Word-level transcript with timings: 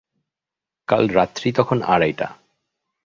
কাল 0.87 1.03
রাত্রি 1.07 1.49
তখন 1.51 1.77
আড়াইটা। 1.85 2.27